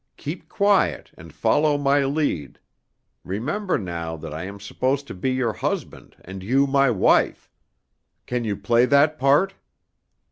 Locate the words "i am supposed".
4.33-5.05